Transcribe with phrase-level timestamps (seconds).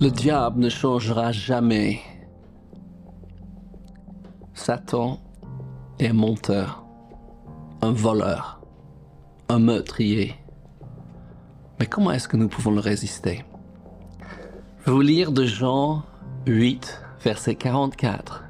[0.00, 2.00] Le diable ne changera jamais.
[4.52, 5.20] Satan
[6.00, 6.84] est un menteur,
[7.80, 8.60] un voleur,
[9.48, 10.34] un meurtrier.
[11.78, 13.44] Mais comment est-ce que nous pouvons le résister?
[14.80, 16.02] Je vais vous lire de Jean
[16.46, 18.42] 8, verset 44.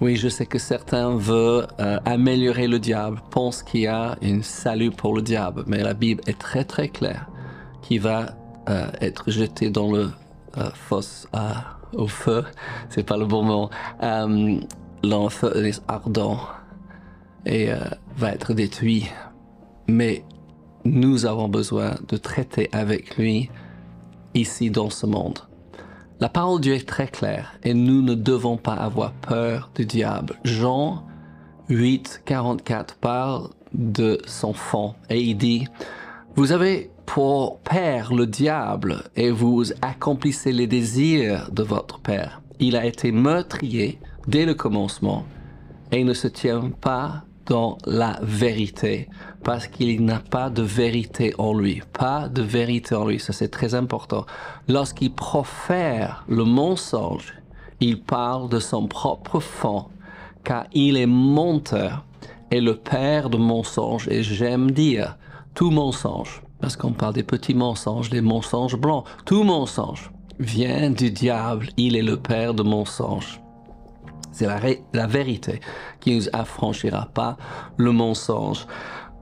[0.00, 4.42] Oui, je sais que certains veulent euh, améliorer le diable, pensent qu'il y a un
[4.42, 7.28] salut pour le diable, mais la Bible est très très claire
[7.82, 8.36] qu'il va
[8.68, 10.10] euh, être jeté dans le
[10.58, 11.28] euh, fosse
[11.94, 12.44] au feu,
[12.88, 13.70] c'est pas le bon mot,
[15.02, 16.38] l'enfeu est ardent
[17.44, 17.68] et
[18.16, 19.10] va être détruit.
[19.88, 20.24] Mais
[20.84, 23.50] nous avons besoin de traiter avec lui
[24.34, 25.40] ici dans ce monde.
[26.22, 29.84] La parole de Dieu est très claire et nous ne devons pas avoir peur du
[29.84, 30.36] diable.
[30.44, 31.04] Jean
[31.68, 35.66] 8, 44 parle de son fond et il dit,
[36.36, 42.42] vous avez pour père le diable et vous accomplissez les désirs de votre père.
[42.58, 45.24] Il a été meurtrier dès le commencement
[45.90, 49.08] et ne se tient pas dans la vérité
[49.42, 51.82] parce qu'il n'a pas de vérité en lui.
[51.92, 54.24] Pas de vérité en lui, ça c'est très important.
[54.68, 57.34] Lorsqu'il profère le mensonge,
[57.80, 59.86] il parle de son propre fond
[60.44, 62.04] car il est menteur
[62.50, 65.16] et le père de mensonges et j'aime dire
[65.54, 69.04] tout mensonge parce qu'on parle des petits mensonges, des mensonges blancs.
[69.26, 73.42] Tout mensonge vient du diable, il est le père de mensonges.
[74.30, 75.60] C'est la, vérité
[76.00, 77.36] qui nous affranchira pas
[77.76, 78.66] le mensonge.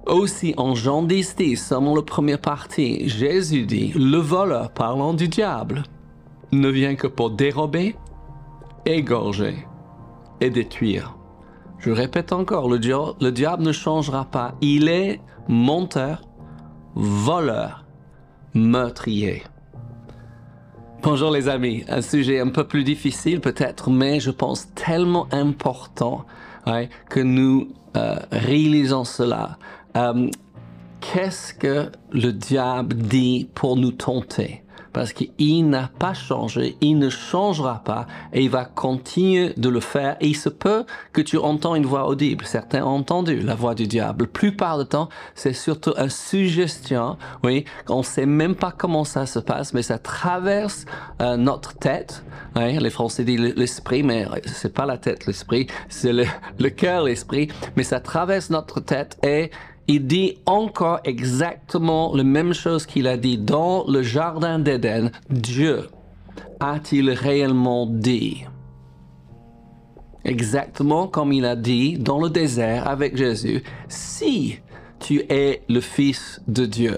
[0.07, 5.27] Aussi, en Jean 10, 10, selon la première partie, Jésus dit, le voleur parlant du
[5.27, 5.83] diable
[6.53, 7.97] ne vient que pour dérober,
[8.85, 9.67] égorger
[10.43, 11.17] et détruire.
[11.79, 14.55] Je répète encore, le diable ne changera pas.
[14.61, 16.23] Il est menteur,
[16.95, 17.85] voleur,
[18.55, 19.43] meurtrier.
[21.03, 26.27] Bonjour les amis, un sujet un peu plus difficile peut-être, mais je pense tellement important
[27.09, 29.59] que nous euh, réalisons cela.
[29.97, 30.29] Euh,
[31.01, 34.63] qu'est-ce que le diable dit pour nous tenter?
[34.93, 39.81] Parce qu'il n'a pas changé, il ne changera pas et il va continuer de le
[39.81, 40.17] faire.
[40.21, 42.45] Et il se peut que tu entends une voix audible.
[42.45, 44.25] Certains ont entendu la voix du diable.
[44.25, 47.17] La plupart du temps, c'est surtout une suggestion.
[47.43, 50.85] Oui, on sait même pas comment ça se passe, mais ça traverse
[51.21, 52.25] euh, notre tête.
[52.57, 56.25] Oui, les Français disent l'esprit, mais c'est pas la tête, l'esprit, c'est le,
[56.59, 57.49] le cœur, l'esprit.
[57.77, 59.51] Mais ça traverse notre tête et
[59.91, 65.11] il dit encore exactement la même chose qu'il a dit dans le Jardin d'Éden.
[65.31, 65.89] Dieu
[66.61, 68.45] a-t-il réellement dit
[70.25, 74.61] Exactement comme il a dit dans le désert avec Jésus, si
[75.01, 76.97] tu es le Fils de Dieu?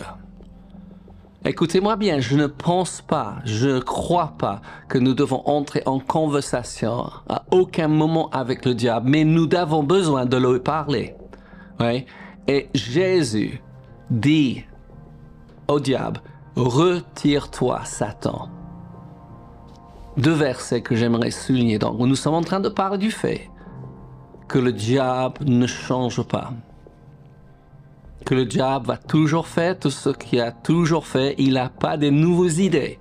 [1.46, 4.60] Écoutez-moi bien, je ne pense pas, je ne crois pas
[4.90, 9.82] que nous devons entrer en conversation à aucun moment avec le diable, mais nous avons
[9.82, 11.14] besoin de lui parler.
[11.80, 12.04] Oui?
[12.48, 13.62] Et Jésus
[14.10, 14.64] dit
[15.68, 16.20] au diable,
[16.56, 18.48] retire-toi, Satan.
[20.16, 21.78] Deux versets que j'aimerais souligner.
[21.78, 23.48] Donc, nous sommes en train de parler du fait
[24.48, 26.52] que le diable ne change pas.
[28.26, 31.34] Que le diable va toujours faire tout ce qu'il a toujours fait.
[31.38, 32.98] Il n'a pas de nouvelles idées.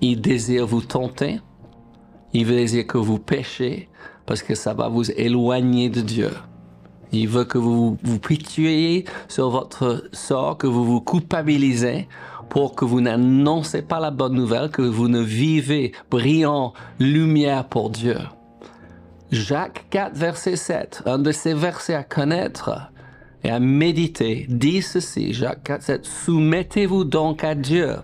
[0.00, 1.40] Il désire vous tenter.
[2.32, 3.88] Il désire que vous péchiez
[4.26, 6.30] parce que ça va vous éloigner de Dieu.
[7.12, 12.08] Il veut que vous vous pitié sur votre sort, que vous vous culpabilisez
[12.48, 17.90] pour que vous n'annoncez pas la bonne nouvelle, que vous ne vivez brillant lumière pour
[17.90, 18.18] Dieu.
[19.32, 22.92] Jacques 4, verset 7, un de ces versets à connaître
[23.42, 27.96] et à méditer, dit ceci, Jacques 4, 7, soumettez-vous donc à Dieu.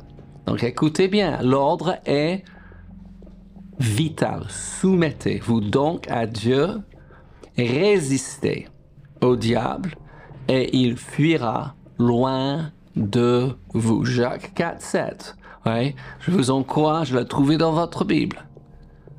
[0.47, 2.43] Donc écoutez bien, l'ordre est
[3.79, 4.47] vital.
[4.49, 6.81] Soumettez-vous donc à Dieu,
[7.57, 8.67] résistez
[9.23, 9.95] au diable
[10.49, 14.05] et il fuira loin de vous.
[14.05, 15.37] Jacques 4, 7.
[15.65, 18.45] Ouais, je vous encourage à le trouver dans votre Bible,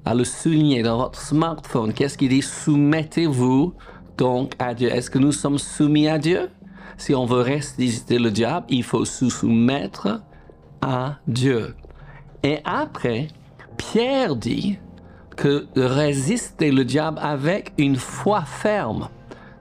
[0.05, 1.93] à le souligner dans votre smartphone.
[1.93, 2.41] Qu'est-ce qu'il dit?
[2.41, 3.73] Soumettez-vous
[4.17, 4.89] donc à Dieu.
[4.89, 6.49] Est-ce que nous sommes soumis à Dieu?
[6.97, 10.21] Si on veut résister le diable, il faut se soumettre
[10.81, 11.75] à Dieu.
[12.43, 13.29] Et après,
[13.77, 14.77] Pierre dit
[15.35, 19.07] que résister le diable avec une foi ferme.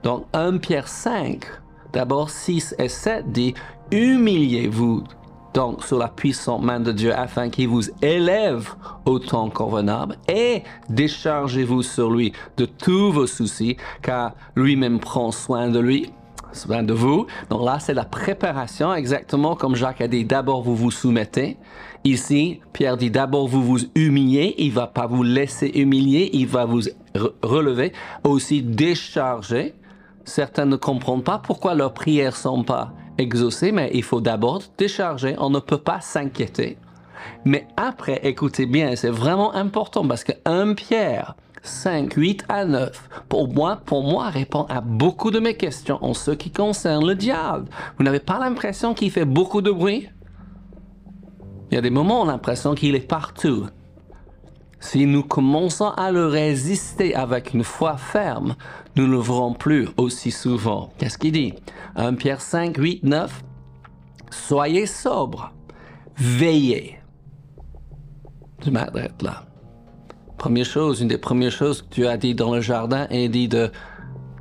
[0.03, 1.45] Donc 1 Pierre 5,
[1.93, 3.53] d'abord 6 et 7 dit,
[3.91, 5.03] humiliez-vous
[5.53, 8.73] donc sous la puissante main de Dieu afin qu'il vous élève
[9.05, 15.69] au temps convenable et déchargez-vous sur lui de tous vos soucis car lui-même prend soin
[15.69, 16.11] de lui.
[16.51, 17.27] besoin de vous.
[17.49, 21.57] Donc là, c'est la préparation, exactement comme Jacques a dit, d'abord vous vous soumettez.
[22.03, 26.65] Ici, Pierre dit d'abord vous vous humiliez, il va pas vous laisser humilier, il va
[26.65, 26.81] vous
[27.41, 29.73] relever, aussi décharger.
[30.25, 35.35] Certains ne comprennent pas pourquoi leurs prières sont pas exaucées, mais il faut d'abord décharger.
[35.37, 36.77] On ne peut pas s'inquiéter.
[37.45, 43.09] Mais après, écoutez bien, c'est vraiment important parce que un Pierre 5, 8 à 9,
[43.29, 47.15] pour moi, pour moi, répond à beaucoup de mes questions en ce qui concerne le
[47.15, 47.69] diable.
[47.97, 50.09] Vous n'avez pas l'impression qu'il fait beaucoup de bruit?
[51.71, 53.67] Il y a des moments où on a l'impression qu'il est partout.
[54.83, 58.55] Si nous commençons à le résister avec une foi ferme,
[58.97, 60.91] nous ne le verrons plus aussi souvent.
[60.97, 61.53] Qu'est-ce qu'il dit?
[61.95, 63.43] 1 Pierre 5, 8, 9.
[64.29, 65.53] Soyez sobre,
[66.17, 66.99] veillez.
[68.63, 69.45] Je m'arrête là.
[70.37, 73.47] Première chose, une des premières choses que tu as dit dans le jardin est dit
[73.47, 73.71] de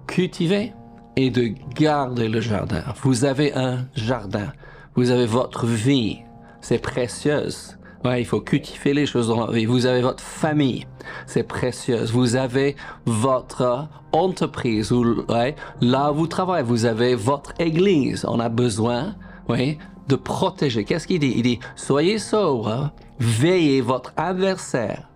[0.08, 0.72] cultiver
[1.14, 2.82] et de garder le jardin.
[3.02, 4.52] Vous avez un jardin,
[4.96, 6.18] vous avez votre vie,
[6.60, 7.78] c'est précieuse.
[8.04, 9.64] Ouais, il faut cultiver les choses dans la vie.
[9.64, 10.86] Vous avez votre famille,
[11.26, 12.10] c'est précieuse.
[12.12, 12.74] Vous avez
[13.06, 16.64] votre entreprise, ouais, là où vous travaillez.
[16.64, 18.24] Vous avez votre église.
[18.28, 19.14] On a besoin,
[19.48, 19.78] ouais,
[20.08, 20.84] de protéger.
[20.84, 21.34] Qu'est-ce qu'il dit?
[21.36, 22.90] Il dit soyez sobre,
[23.20, 25.08] veillez votre adversaire.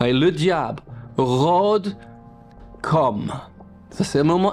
[0.00, 0.82] Ouais, le diable
[1.16, 1.96] rôde
[2.82, 3.32] comme
[3.96, 4.52] ça, c'est un moment,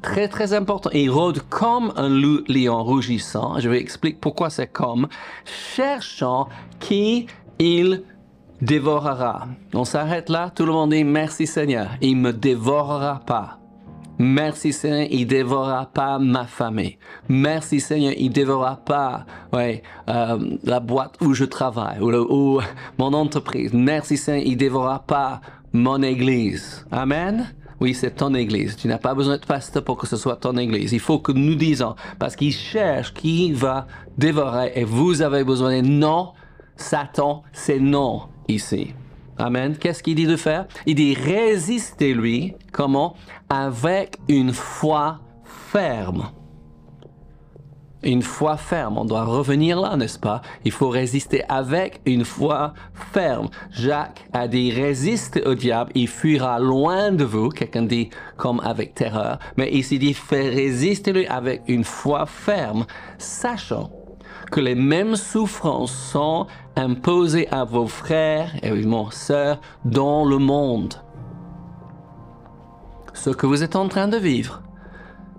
[0.00, 0.88] très, très important.
[0.94, 3.60] Il rôde comme un lion rougissant.
[3.60, 5.08] Je vais expliquer pourquoi c'est comme.
[5.44, 6.48] Cherchant
[6.80, 7.26] qui
[7.58, 8.02] il
[8.62, 9.46] dévorera.
[9.74, 10.50] On s'arrête là.
[10.54, 11.90] Tout le monde dit merci Seigneur.
[12.00, 13.58] Il me dévorera pas.
[14.18, 16.96] Merci Seigneur, il dévorera pas ma famille.
[17.28, 22.60] Merci Seigneur, il dévorera pas ouais, euh, la boîte où je travaille ou, ou,
[22.98, 23.74] mon entreprise.
[23.74, 25.42] Merci Seigneur, il dévorera pas
[25.74, 26.86] mon église.
[26.90, 27.52] Amen.
[27.82, 28.76] Oui, c'est ton église.
[28.76, 30.92] Tu n'as pas besoin de pasteur pour que ce soit ton église.
[30.92, 35.82] Il faut que nous disons, parce qu'il cherche qui va dévorer et vous avez besoin
[35.82, 36.28] de non.
[36.76, 38.94] Satan, c'est non ici.
[39.36, 39.76] Amen.
[39.76, 40.66] Qu'est-ce qu'il dit de faire?
[40.86, 42.54] Il dit résister lui.
[42.70, 43.16] Comment?
[43.48, 46.30] Avec une foi ferme
[48.02, 48.98] une foi ferme.
[48.98, 50.42] On doit revenir là, n'est-ce pas?
[50.64, 52.74] Il faut résister avec une foi
[53.12, 53.48] ferme.
[53.70, 57.48] Jacques a dit résiste au diable, il fuira loin de vous.
[57.48, 59.38] Quelqu'un dit comme avec terreur.
[59.56, 62.86] Mais ici dit fait résister-lui avec une foi ferme,
[63.18, 63.90] sachant
[64.50, 66.46] que les mêmes souffrances sont
[66.76, 70.94] imposées à vos frères et vos sœurs dans le monde.
[73.14, 74.62] Ce que vous êtes en train de vivre,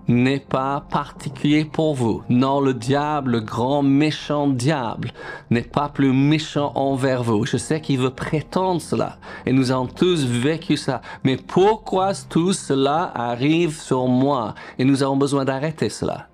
[0.08, 2.22] n'est pas particulier pour vous.
[2.28, 5.12] Non, le diable, le grand méchant diable,
[5.50, 7.46] n'est pas plus méchant envers vous.
[7.46, 11.00] Je sais qu'il veut prétendre cela, et nous avons tous vécu ça.
[11.24, 16.28] Mais pourquoi tout cela arrive sur moi Et nous avons besoin d'arrêter cela?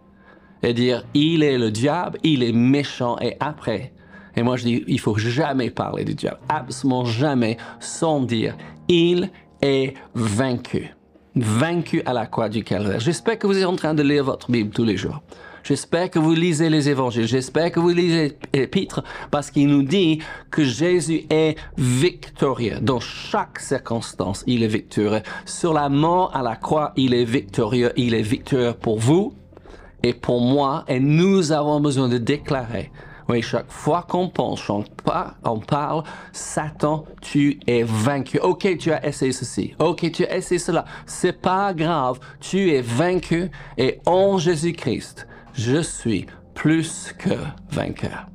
[0.63, 3.95] Et dire, il est le diable, il est méchant, et après,
[4.37, 8.57] et moi je dis, il faut jamais parler du diable, absolument jamais, sans dire,
[8.89, 9.31] il
[9.63, 10.95] est vaincu
[11.37, 13.01] vaincu à la croix du calvaire.
[13.01, 15.23] J'espère que vous êtes en train de lire votre Bible tous les jours.
[15.63, 17.27] J'espère que vous lisez les évangiles.
[17.27, 22.79] J'espère que vous lisez l'épître parce qu'il nous dit que Jésus est victorieux.
[22.81, 25.21] Dans chaque circonstance, il est victorieux.
[25.45, 27.93] Sur la mort à la croix, il est victorieux.
[27.97, 29.35] Il est victorieux pour vous
[30.03, 30.85] et pour moi.
[30.89, 32.91] Et nous avons besoin de déclarer
[33.31, 34.85] oui, chaque fois qu'on pense, on,
[35.45, 38.39] on parle, Satan, tu es vaincu.
[38.41, 39.75] Ok, tu as essayé ceci.
[39.79, 40.85] Ok, tu as essayé cela.
[41.07, 42.19] C'est pas grave.
[42.41, 47.31] Tu es vaincu et en Jésus-Christ, je suis plus que
[47.71, 48.27] vainqueur.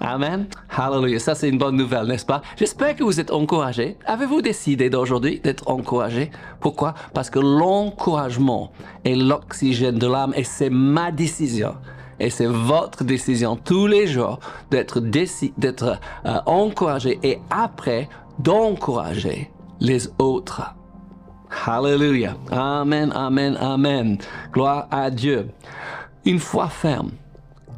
[0.00, 0.46] Amen.
[0.70, 1.18] Hallelujah.
[1.18, 2.40] Ça, c'est une bonne nouvelle, n'est-ce pas?
[2.56, 3.96] J'espère que vous êtes encouragés.
[4.06, 6.30] Avez-vous décidé d'aujourd'hui d'être encouragé?
[6.60, 6.94] Pourquoi?
[7.14, 8.70] Parce que l'encouragement
[9.04, 11.74] est l'oxygène de l'âme et c'est ma décision
[12.20, 14.38] et c'est votre décision tous les jours
[14.70, 18.08] d'être d'être euh, encouragé et après
[18.38, 20.74] d'encourager les autres.
[21.66, 22.36] Hallelujah.
[22.50, 24.18] Amen, amen, amen.
[24.52, 25.48] Gloire à Dieu.
[26.24, 27.10] Une foi ferme.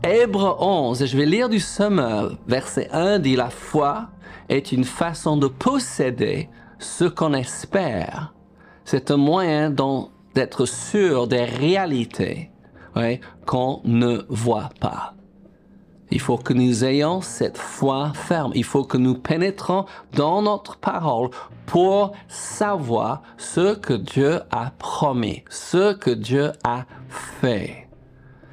[0.02, 4.08] Hébreu 11, je vais lire du Semeur, verset 1 dit La foi
[4.48, 8.32] est une façon de posséder ce qu'on espère.
[8.84, 9.70] C'est un moyen
[10.34, 12.50] d'être sûr des réalités
[13.46, 15.14] qu'on ne voit pas.
[16.10, 18.52] Il faut que nous ayons cette foi ferme.
[18.54, 21.30] Il faut que nous pénétrons dans notre parole
[21.66, 26.84] pour savoir ce que Dieu a promis, ce que Dieu a
[27.40, 27.88] fait.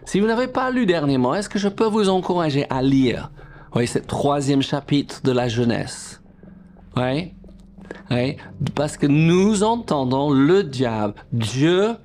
[0.05, 3.31] Si vous n'avez pas lu dernièrement, est-ce que je peux vous encourager à lire?
[3.75, 6.21] Oui, ce troisième chapitre de la jeunesse
[6.97, 7.33] oui?
[8.11, 8.37] oui?
[8.75, 11.13] Parce que nous entendons le diable.
[11.31, 11.95] Dieu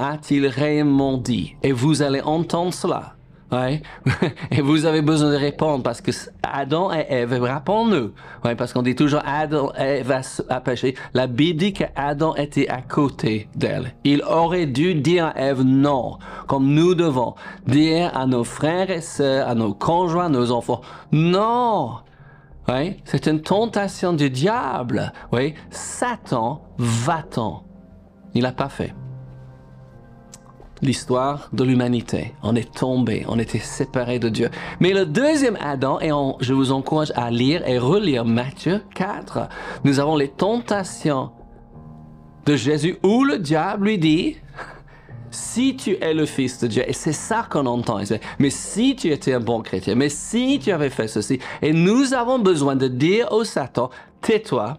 [0.00, 1.56] a-t-il réellement dit?
[1.62, 3.14] Et vous allez entendre cela.
[3.52, 3.82] Ouais?
[4.50, 8.12] Et vous avez besoin de répondre parce que Adam et Ève répondent-nous.
[8.44, 10.94] Ouais, parce qu'on dit toujours Adam et Ève a péché.
[11.14, 13.92] La Bible dit qu'Adam était à côté d'elle.
[14.04, 17.34] Il aurait dû dire à Ève non, comme nous devons
[17.66, 20.80] dire à nos frères et sœurs, à nos conjoints, à nos enfants,
[21.10, 21.96] non.
[22.68, 22.98] Ouais?
[23.04, 25.12] C'est une tentation du diable.
[25.32, 25.54] Oui.
[25.70, 27.64] Satan va-t'en.
[28.34, 28.94] Il n'a pas fait
[30.82, 32.34] l'histoire de l'humanité.
[32.42, 34.50] On est tombé, on était séparé de Dieu.
[34.80, 36.10] Mais le deuxième Adam, et
[36.40, 39.48] je vous encourage à lire et relire Matthieu 4,
[39.84, 41.30] nous avons les tentations
[42.46, 44.36] de Jésus où le diable lui dit,
[45.30, 48.00] si tu es le Fils de Dieu, et c'est ça qu'on entend,
[48.38, 52.14] mais si tu étais un bon chrétien, mais si tu avais fait ceci, et nous
[52.14, 54.78] avons besoin de dire au Satan, tais-toi,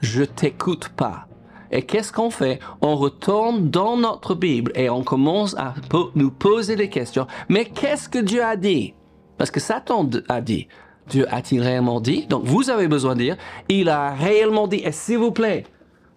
[0.00, 1.27] je t'écoute pas.
[1.70, 2.58] Et qu'est-ce qu'on fait?
[2.80, 5.74] On retourne dans notre Bible et on commence à
[6.14, 7.26] nous poser des questions.
[7.48, 8.94] Mais qu'est-ce que Dieu a dit?
[9.36, 10.68] Parce que Satan a dit.
[11.08, 12.26] Dieu a-t-il réellement dit?
[12.26, 13.36] Donc vous avez besoin de dire,
[13.68, 14.82] il a réellement dit.
[14.84, 15.64] Et s'il vous plaît,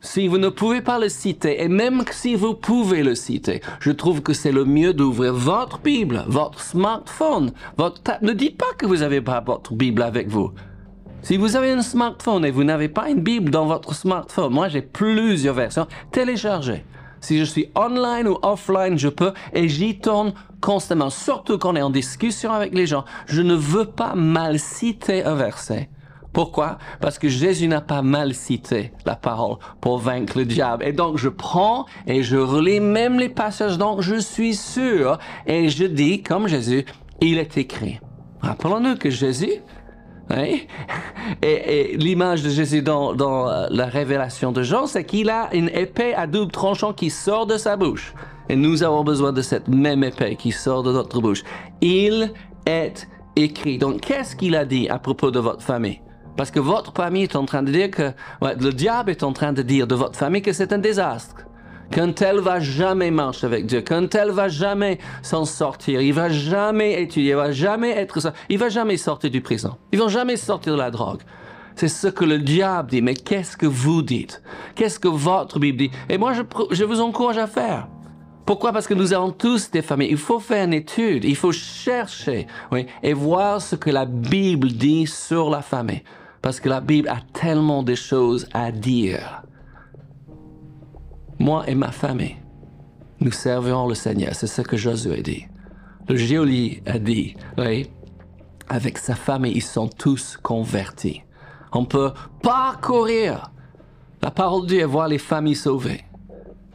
[0.01, 3.91] si vous ne pouvez pas le citer, et même si vous pouvez le citer, je
[3.91, 8.01] trouve que c'est le mieux d'ouvrir votre Bible, votre smartphone, votre...
[8.21, 10.51] Ne dites pas que vous n'avez pas votre Bible avec vous.
[11.23, 14.69] Si vous avez un smartphone et vous n'avez pas une Bible dans votre smartphone, moi
[14.69, 16.83] j'ai plusieurs versions, téléchargez.
[17.19, 21.75] Si je suis online ou offline, je peux et j'y tourne constamment, surtout quand on
[21.75, 23.05] est en discussion avec les gens.
[23.27, 25.89] Je ne veux pas mal citer un verset.
[26.33, 26.79] Pourquoi?
[27.01, 30.83] Parce que Jésus n'a pas mal cité la parole pour vaincre le diable.
[30.83, 35.69] Et donc je prends et je relis même les passages dont je suis sûr et
[35.69, 36.85] je dis, comme Jésus,
[37.19, 37.99] il est écrit.
[38.41, 39.61] Rappelons-nous que Jésus,
[41.41, 46.13] et, l'image de Jésus dans, euh, la révélation de Jean, c'est qu'il a une épée
[46.13, 48.13] à double tranchant qui sort de sa bouche.
[48.49, 51.43] Et nous avons besoin de cette même épée qui sort de notre bouche.
[51.81, 52.33] Il
[52.65, 53.77] est écrit.
[53.77, 56.01] Donc, qu'est-ce qu'il a dit à propos de votre famille?
[56.37, 58.11] Parce que votre famille est en train de dire que,
[58.41, 61.35] le diable est en train de dire de votre famille que c'est un désastre
[61.91, 66.29] qu'un tel va jamais marcher avec Dieu, qu'un tel va jamais s'en sortir, il va
[66.29, 70.07] jamais étudier, il va jamais être ça, il va jamais sortir du prison, il va
[70.07, 71.21] jamais sortir de la drogue.
[71.75, 74.41] C'est ce que le diable dit, mais qu'est-ce que vous dites?
[74.75, 75.91] Qu'est-ce que votre Bible dit?
[76.09, 77.87] Et moi, je, je vous encourage à faire.
[78.45, 78.73] Pourquoi?
[78.73, 80.09] Parce que nous avons tous des familles.
[80.11, 84.67] Il faut faire une étude, il faut chercher oui, et voir ce que la Bible
[84.69, 86.03] dit sur la famille.
[86.41, 89.43] Parce que la Bible a tellement de choses à dire
[91.41, 92.37] moi et ma famille,
[93.19, 94.33] nous servirons le Seigneur.
[94.33, 95.45] C'est ce que Josué dit.
[96.07, 97.89] Le Géoli a dit, oui,
[98.69, 101.21] avec sa famille, ils sont tous convertis.
[101.73, 103.51] On peut parcourir
[104.21, 106.03] la parole de Dieu et voir les familles sauvées.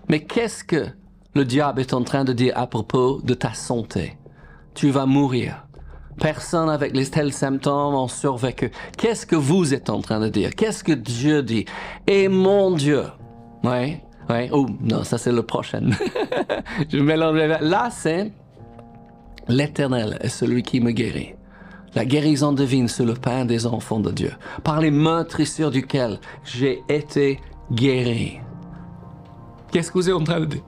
[0.09, 0.87] Mais qu'est-ce que
[1.35, 4.17] le diable est en train de dire à propos de ta santé?
[4.75, 5.67] Tu vas mourir.
[6.19, 8.71] Personne avec les tels symptômes ont survécu.
[8.97, 10.55] Qu'est-ce que vous êtes en train de dire?
[10.55, 11.67] Qu'est-ce que Dieu dit?
[12.07, 13.05] Et mon Dieu,
[13.65, 14.49] oui, Ouais.
[14.53, 15.91] Oh, non, ça c'est le prochain.
[16.89, 17.37] je mélange.
[17.61, 18.33] Là, c'est
[19.49, 21.35] l'Éternel est celui qui me guérit.
[21.95, 24.33] La guérison divine sur le pain des enfants de Dieu,
[24.65, 27.41] par les meurtrissures duquel j'ai été
[27.73, 28.41] guéri.
[29.73, 30.63] Qu'est-ce que vous êtes en train de dire?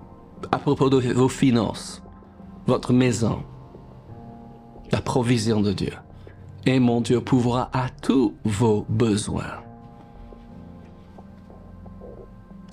[0.52, 2.02] À propos de vos finances,
[2.66, 3.42] votre maison,
[4.90, 5.92] la provision de Dieu?
[6.64, 9.67] Et mon Dieu pourra à tous vos besoins.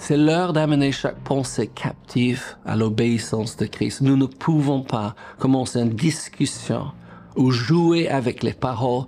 [0.07, 4.01] C'est l'heure d'amener chaque pensée captive à l'obéissance de Christ.
[4.01, 6.91] Nous ne pouvons pas commencer une discussion
[7.35, 9.05] ou jouer avec les paroles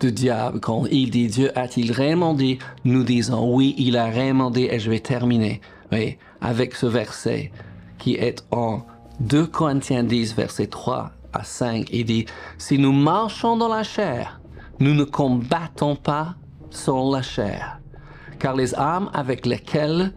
[0.00, 2.58] du diable quand il dit Dieu a-t-il réellement dit?
[2.86, 5.60] Nous disons oui, il a réellement dit et je vais terminer
[5.92, 7.52] oui, avec ce verset
[7.98, 8.80] qui est en
[9.20, 11.90] 2 Corinthiens 10, verset 3 à 5.
[11.92, 12.24] Il dit
[12.56, 14.40] Si nous marchons dans la chair,
[14.80, 16.34] nous ne combattons pas
[16.70, 17.78] sans la chair
[18.44, 20.12] car les armes avec lesquelles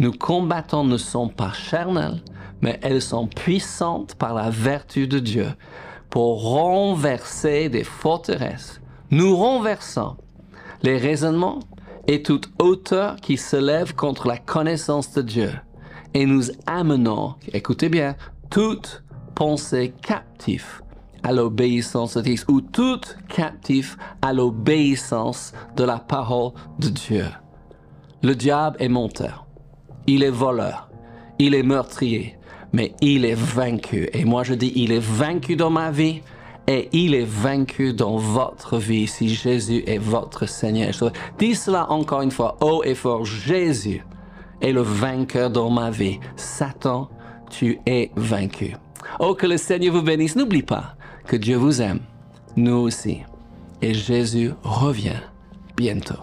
[0.00, 2.20] nous combattons ne sont pas charnelles,
[2.62, 5.46] mais elles sont puissantes par la vertu de Dieu
[6.08, 8.80] pour renverser des forteresses.
[9.12, 10.16] Nous renversons
[10.82, 11.60] les raisonnements
[12.08, 15.52] et toute hauteur qui se lève contre la connaissance de Dieu.
[16.12, 18.16] Et nous amenons, écoutez bien,
[18.50, 19.04] toute
[19.36, 20.82] pensée captive
[21.22, 26.50] à l'obéissance de Christ ou toute captive à l'obéissance de la parole
[26.80, 27.26] de Dieu.
[28.22, 29.46] Le diable est menteur.
[30.06, 30.90] Il est voleur.
[31.38, 32.36] Il est meurtrier.
[32.72, 34.08] Mais il est vaincu.
[34.12, 36.20] Et moi je dis, il est vaincu dans ma vie.
[36.66, 40.92] Et il est vaincu dans votre vie si Jésus est votre Seigneur.
[41.38, 43.24] dis cela encore une fois, haut et fort.
[43.24, 44.04] Jésus
[44.60, 46.20] est le vainqueur dans ma vie.
[46.36, 47.08] Satan,
[47.48, 48.76] tu es vaincu.
[49.18, 50.36] Oh, que le Seigneur vous bénisse.
[50.36, 50.94] N'oublie pas
[51.26, 52.00] que Dieu vous aime,
[52.56, 53.22] nous aussi.
[53.82, 55.20] Et Jésus revient
[55.76, 56.20] bientôt.